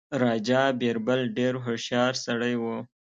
راجا 0.23 0.63
بیربل 0.79 1.19
ډېر 1.37 1.53
هوښیار 1.65 2.13
سړی 2.25 2.53
وو. 2.61 2.77